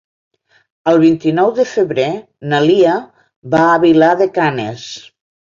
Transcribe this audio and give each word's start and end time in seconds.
El 0.91 0.97
vint-i-nou 1.03 1.51
de 1.59 1.65
febrer 1.73 2.07
na 2.53 2.63
Lia 2.71 2.97
va 3.57 3.63
a 3.75 3.79
Vilar 3.87 4.11
de 4.23 4.33
Canes. 4.39 4.89